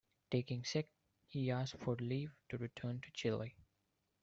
[0.31, 0.89] Taking sick,
[1.27, 3.55] he asked for leave to return to Chile.